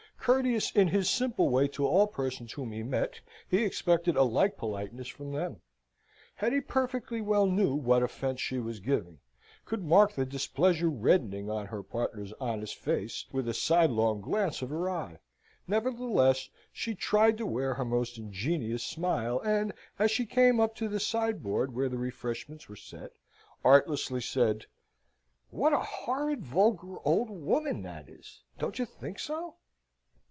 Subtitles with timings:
[0.25, 3.19] Courteous in his simple way to all persons whom he met,
[3.49, 5.61] he expected a like politeness from them.
[6.35, 9.17] Hetty perfectly well knew what offence she was giving;
[9.65, 14.69] could mark the displeasure reddening on her partner's honest face, with a sidelong glance of
[14.69, 15.17] her eye;
[15.67, 20.87] nevertheless she tried to wear her most ingenuous smile; and, as she came up to
[20.87, 23.11] the sideboard where the refreshments were set,
[23.65, 24.67] artlessly said:
[25.49, 29.55] "What a horrid, vulgar old woman that is; don't you think so?"